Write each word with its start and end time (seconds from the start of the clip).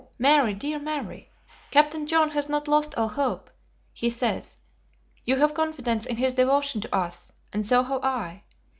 Mary, 0.17 0.55
dear 0.55 0.79
Mary, 0.79 1.29
Captain 1.69 2.07
John 2.07 2.31
has 2.31 2.49
not 2.49 2.67
lost 2.67 2.95
all 2.95 3.07
hope, 3.07 3.51
he 3.93 4.09
says. 4.09 4.57
You 5.25 5.35
have 5.35 5.53
confidence 5.53 6.07
in 6.07 6.15
his 6.17 6.33
devotion 6.33 6.81
to 6.81 6.95
us, 6.95 7.31
and 7.53 7.63
so 7.63 7.83
have 7.83 8.03
I. 8.03 8.41